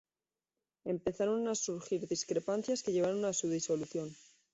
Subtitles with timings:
[0.93, 4.09] Empezaron a surgir discrepancias que llevaron a su disolución.